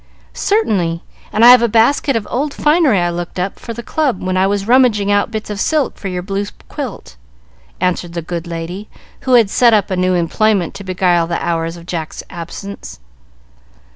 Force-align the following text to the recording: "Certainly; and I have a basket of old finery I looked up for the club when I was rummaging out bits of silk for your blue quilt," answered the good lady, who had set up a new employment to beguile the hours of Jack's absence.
"Certainly; 0.33 1.03
and 1.31 1.45
I 1.45 1.49
have 1.49 1.61
a 1.61 1.67
basket 1.67 2.15
of 2.15 2.27
old 2.31 2.55
finery 2.55 2.99
I 2.99 3.11
looked 3.11 3.37
up 3.39 3.59
for 3.59 3.71
the 3.71 3.83
club 3.83 4.19
when 4.19 4.35
I 4.35 4.47
was 4.47 4.65
rummaging 4.67 5.11
out 5.11 5.29
bits 5.29 5.51
of 5.51 5.59
silk 5.59 5.95
for 5.99 6.07
your 6.07 6.23
blue 6.23 6.47
quilt," 6.67 7.17
answered 7.79 8.13
the 8.13 8.23
good 8.23 8.47
lady, 8.47 8.89
who 9.25 9.35
had 9.35 9.51
set 9.51 9.75
up 9.75 9.91
a 9.91 9.95
new 9.95 10.15
employment 10.15 10.73
to 10.73 10.83
beguile 10.83 11.27
the 11.27 11.37
hours 11.39 11.77
of 11.77 11.85
Jack's 11.85 12.23
absence. 12.31 12.99